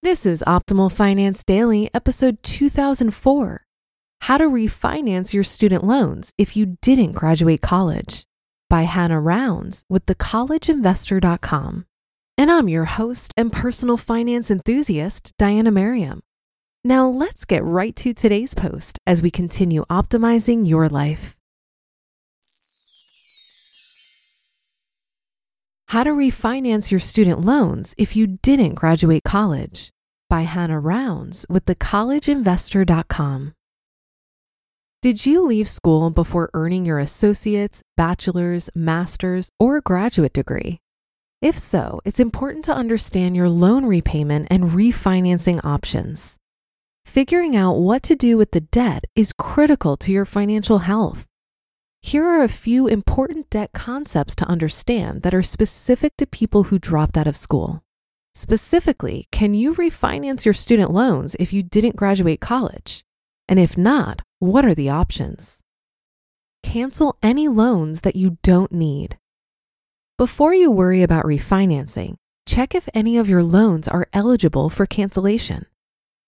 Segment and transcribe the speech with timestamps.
[0.00, 3.66] This is Optimal Finance Daily, episode 2004
[4.20, 8.22] How to Refinance Your Student Loans If You Didn't Graduate College
[8.70, 11.84] by Hannah Rounds with thecollegeinvestor.com.
[12.38, 16.20] And I'm your host and personal finance enthusiast, Diana Merriam.
[16.84, 21.37] Now let's get right to today's post as we continue optimizing your life.
[25.92, 29.88] How to Refinance Your Student Loans If You Didn't Graduate College
[30.28, 33.54] by Hannah Rounds with thecollegeinvestor.com.
[35.00, 40.76] Did you leave school before earning your associate's, bachelor's, master's, or graduate degree?
[41.40, 46.36] If so, it's important to understand your loan repayment and refinancing options.
[47.06, 51.24] Figuring out what to do with the debt is critical to your financial health.
[52.02, 56.78] Here are a few important debt concepts to understand that are specific to people who
[56.78, 57.82] dropped out of school.
[58.34, 63.02] Specifically, can you refinance your student loans if you didn't graduate college?
[63.48, 65.60] And if not, what are the options?
[66.62, 69.18] Cancel any loans that you don't need.
[70.16, 72.16] Before you worry about refinancing,
[72.46, 75.66] check if any of your loans are eligible for cancellation.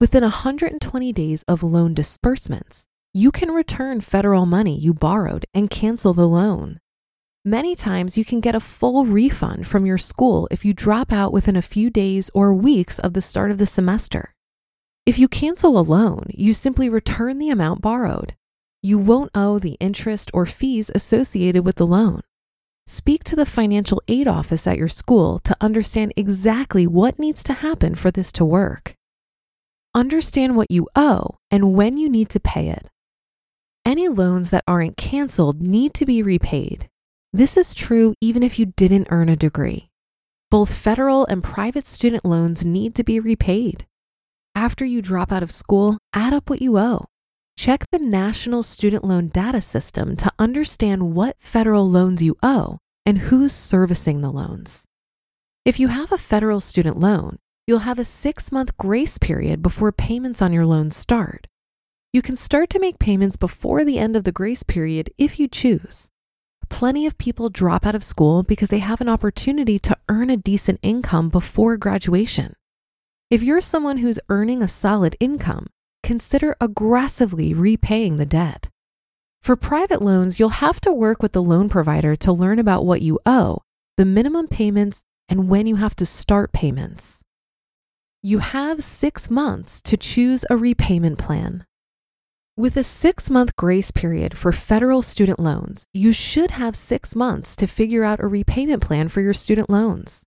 [0.00, 2.86] Within 120 days of loan disbursements,
[3.16, 6.80] you can return federal money you borrowed and cancel the loan.
[7.44, 11.32] Many times you can get a full refund from your school if you drop out
[11.32, 14.34] within a few days or weeks of the start of the semester.
[15.06, 18.34] If you cancel a loan, you simply return the amount borrowed.
[18.82, 22.22] You won't owe the interest or fees associated with the loan.
[22.88, 27.52] Speak to the financial aid office at your school to understand exactly what needs to
[27.52, 28.94] happen for this to work.
[29.94, 32.88] Understand what you owe and when you need to pay it.
[33.86, 36.88] Any loans that aren't canceled need to be repaid.
[37.34, 39.90] This is true even if you didn't earn a degree.
[40.50, 43.86] Both federal and private student loans need to be repaid.
[44.54, 47.04] After you drop out of school, add up what you owe.
[47.58, 53.18] Check the National Student Loan Data System to understand what federal loans you owe and
[53.18, 54.86] who's servicing the loans.
[55.66, 59.92] If you have a federal student loan, you'll have a six month grace period before
[59.92, 61.48] payments on your loan start.
[62.14, 65.48] You can start to make payments before the end of the grace period if you
[65.48, 66.12] choose.
[66.68, 70.36] Plenty of people drop out of school because they have an opportunity to earn a
[70.36, 72.54] decent income before graduation.
[73.30, 75.66] If you're someone who's earning a solid income,
[76.04, 78.68] consider aggressively repaying the debt.
[79.42, 83.02] For private loans, you'll have to work with the loan provider to learn about what
[83.02, 83.62] you owe,
[83.96, 87.22] the minimum payments, and when you have to start payments.
[88.22, 91.64] You have six months to choose a repayment plan.
[92.56, 97.56] With a six month grace period for federal student loans, you should have six months
[97.56, 100.22] to figure out a repayment plan for your student loans.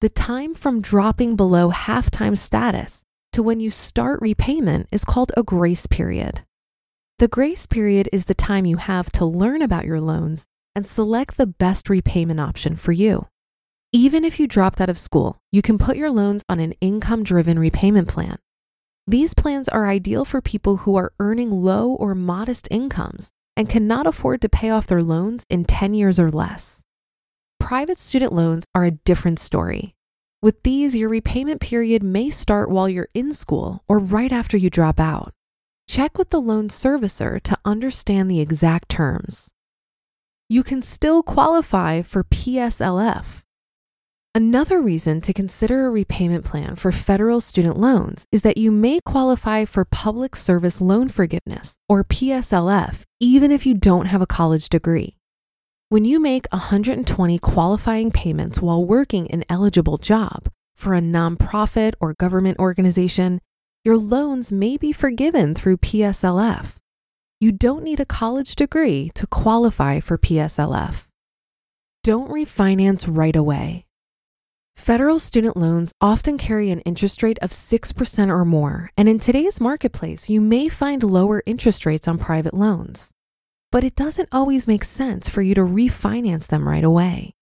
[0.00, 5.30] The time from dropping below half time status to when you start repayment is called
[5.36, 6.40] a grace period.
[7.20, 11.36] The grace period is the time you have to learn about your loans and select
[11.36, 13.28] the best repayment option for you.
[13.92, 17.22] Even if you dropped out of school, you can put your loans on an income
[17.22, 18.38] driven repayment plan.
[19.06, 24.06] These plans are ideal for people who are earning low or modest incomes and cannot
[24.06, 26.84] afford to pay off their loans in 10 years or less.
[27.58, 29.94] Private student loans are a different story.
[30.40, 34.70] With these, your repayment period may start while you're in school or right after you
[34.70, 35.32] drop out.
[35.88, 39.50] Check with the loan servicer to understand the exact terms.
[40.48, 43.41] You can still qualify for PSLF.
[44.34, 48.98] Another reason to consider a repayment plan for federal student loans is that you may
[49.04, 54.70] qualify for Public Service Loan Forgiveness, or PSLF, even if you don't have a college
[54.70, 55.18] degree.
[55.90, 62.14] When you make 120 qualifying payments while working an eligible job for a nonprofit or
[62.14, 63.38] government organization,
[63.84, 66.76] your loans may be forgiven through PSLF.
[67.38, 71.04] You don't need a college degree to qualify for PSLF.
[72.02, 73.84] Don't refinance right away.
[74.76, 79.60] Federal student loans often carry an interest rate of 6% or more, and in today's
[79.60, 83.12] marketplace, you may find lower interest rates on private loans.
[83.70, 87.32] But it doesn't always make sense for you to refinance them right away.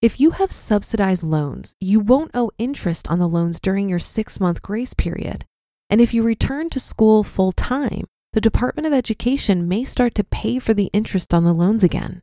[0.00, 4.38] If you have subsidized loans, you won't owe interest on the loans during your six
[4.38, 5.44] month grace period.
[5.90, 10.22] And if you return to school full time, the Department of Education may start to
[10.22, 12.22] pay for the interest on the loans again.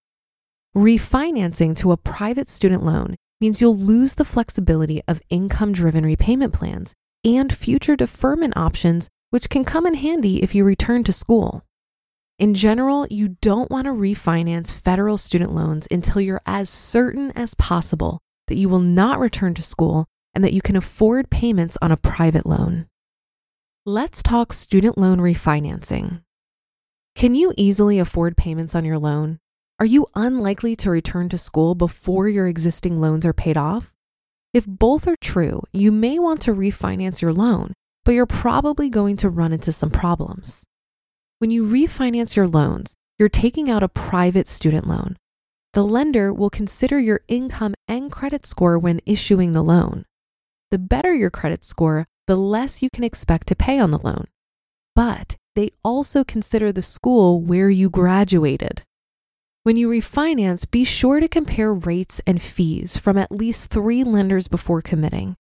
[0.74, 6.54] Refinancing to a private student loan means you'll lose the flexibility of income driven repayment
[6.54, 6.94] plans
[7.24, 11.64] and future deferment options, which can come in handy if you return to school.
[12.38, 17.56] In general, you don't want to refinance federal student loans until you're as certain as
[17.56, 21.92] possible that you will not return to school and that you can afford payments on
[21.92, 22.88] a private loan.
[23.86, 26.22] Let's talk student loan refinancing.
[27.16, 29.40] Can you easily afford payments on your loan?
[29.78, 33.92] Are you unlikely to return to school before your existing loans are paid off?
[34.54, 37.74] If both are true, you may want to refinance your loan,
[38.06, 40.64] but you're probably going to run into some problems.
[41.40, 45.18] When you refinance your loans, you're taking out a private student loan.
[45.74, 50.06] The lender will consider your income and credit score when issuing the loan.
[50.72, 54.28] The better your credit score, the less you can expect to pay on the loan.
[54.96, 58.84] But they also consider the school where you graduated.
[59.66, 64.48] When you refinance, be sure to compare rates and fees from at least three lenders
[64.48, 65.34] before committing.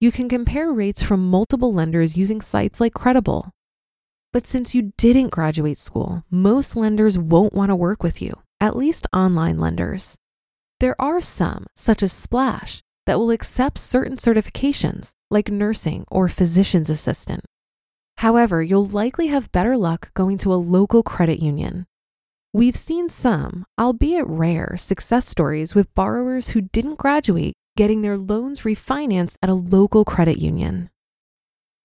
[0.00, 3.50] You can compare rates from multiple lenders using sites like Credible.
[4.32, 8.76] But since you didn't graduate school, most lenders won't want to work with you, at
[8.76, 10.14] least online lenders.
[10.78, 16.88] There are some, such as Splash, that will accept certain certifications, like nursing or physician's
[16.88, 17.44] assistant.
[18.18, 21.86] However, you'll likely have better luck going to a local credit union.
[22.52, 28.62] We've seen some, albeit rare, success stories with borrowers who didn't graduate getting their loans
[28.62, 30.90] refinanced at a local credit union.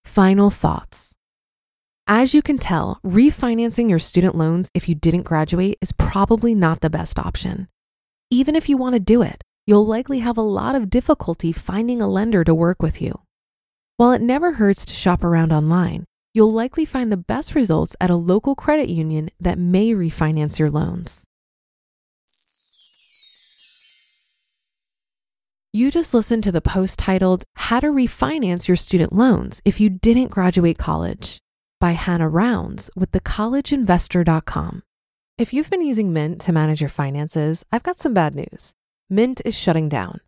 [0.05, 1.15] Final thoughts.
[2.07, 6.81] As you can tell, refinancing your student loans if you didn't graduate is probably not
[6.81, 7.67] the best option.
[8.29, 12.01] Even if you want to do it, you'll likely have a lot of difficulty finding
[12.01, 13.21] a lender to work with you.
[13.97, 18.09] While it never hurts to shop around online, you'll likely find the best results at
[18.09, 21.25] a local credit union that may refinance your loans.
[25.73, 29.89] You just listened to the post titled How to Refinance Your Student Loans If You
[29.89, 31.39] Didn't Graduate College
[31.79, 34.83] by Hannah Rounds with thecollegeinvestor.com.
[35.37, 38.73] If you've been using Mint to manage your finances, I've got some bad news.
[39.09, 40.19] Mint is shutting down.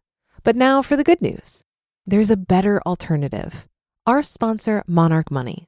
[0.43, 1.61] But now for the good news
[2.05, 3.67] there's a better alternative.
[4.05, 5.67] Our sponsor, Monarch Money.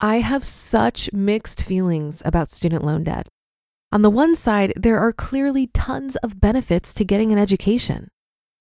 [0.00, 3.28] I have such mixed feelings about student loan debt.
[3.92, 8.08] On the one side, there are clearly tons of benefits to getting an education.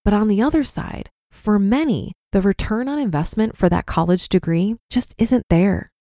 [0.03, 4.75] But on the other side, for many, the return on investment for that college degree
[4.89, 5.93] just isn't there.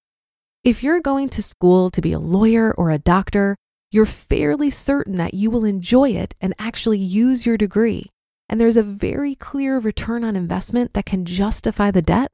[0.64, 3.54] If you're going to school to be a lawyer or a doctor,
[3.90, 8.10] you're fairly certain that you will enjoy it and actually use your degree.
[8.48, 12.30] And there's a very clear return on investment that can justify the debt.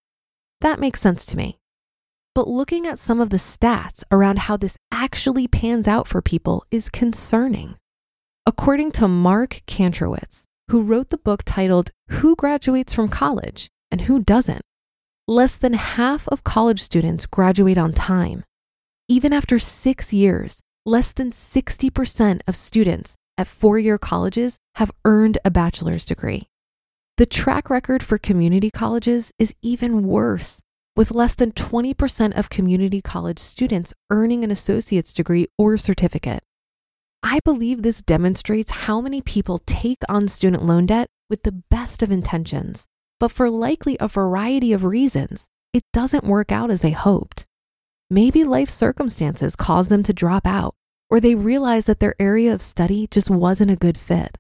[0.61, 1.59] That makes sense to me.
[2.35, 6.65] But looking at some of the stats around how this actually pans out for people
[6.71, 7.77] is concerning.
[8.45, 14.23] According to Mark Kantrowitz, who wrote the book titled Who Graduates from College and Who
[14.23, 14.63] Doesn't,
[15.27, 18.45] less than half of college students graduate on time.
[19.09, 25.39] Even after six years, less than 60% of students at four year colleges have earned
[25.45, 26.49] a bachelor's degree.
[27.17, 30.61] The track record for community colleges is even worse
[30.95, 36.43] with less than 20% of community college students earning an associate's degree or certificate.
[37.23, 42.03] I believe this demonstrates how many people take on student loan debt with the best
[42.03, 42.87] of intentions,
[43.19, 47.45] but for likely a variety of reasons, it doesn't work out as they hoped.
[48.09, 50.75] Maybe life circumstances caused them to drop out,
[51.11, 54.39] or they realized that their area of study just wasn't a good fit.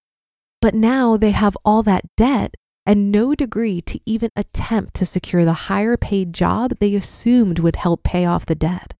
[0.62, 2.54] But now they have all that debt
[2.86, 7.76] and no degree to even attempt to secure the higher paid job they assumed would
[7.76, 8.94] help pay off the debt.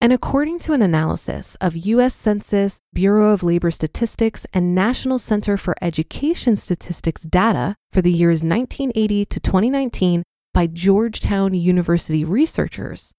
[0.00, 5.56] And according to an analysis of US Census, Bureau of Labor Statistics, and National Center
[5.56, 13.12] for Education Statistics data for the years 1980 to 2019 by Georgetown University researchers,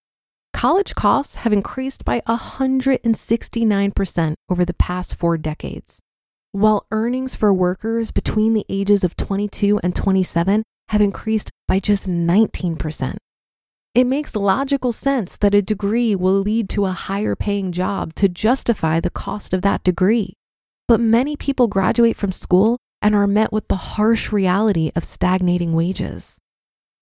[0.63, 6.00] college costs have increased by 169% over the past four decades
[6.53, 12.08] while earnings for workers between the ages of 22 and 27 have increased by just
[12.08, 13.17] 19%.
[13.93, 18.29] It makes logical sense that a degree will lead to a higher paying job to
[18.29, 20.32] justify the cost of that degree.
[20.88, 25.74] But many people graduate from school and are met with the harsh reality of stagnating
[25.74, 26.38] wages.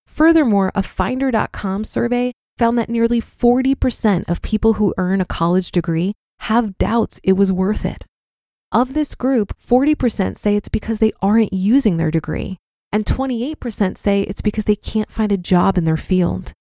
[0.08, 6.14] Furthermore, a Finder.com survey found that nearly 40% of people who earn a college degree
[6.40, 8.04] have doubts it was worth it.
[8.70, 12.58] Of this group, 40% say it's because they aren't using their degree,
[12.90, 16.52] and 28% say it's because they can't find a job in their field.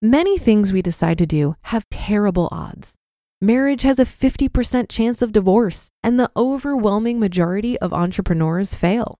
[0.00, 2.96] Many things we decide to do have terrible odds.
[3.40, 9.16] Marriage has a 50% chance of divorce, and the overwhelming majority of entrepreneurs fail.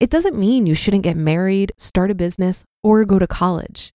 [0.00, 3.92] It doesn't mean you shouldn't get married, start a business, or go to college.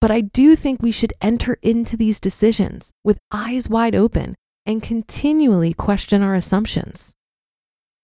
[0.00, 4.34] But I do think we should enter into these decisions with eyes wide open
[4.66, 7.12] and continually question our assumptions.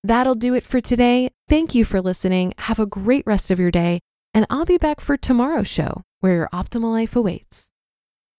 [0.04, 1.28] That'll do it for today.
[1.48, 2.54] Thank you for listening.
[2.58, 4.00] Have a great rest of your day,
[4.32, 7.71] and I'll be back for tomorrow's show where your optimal life awaits.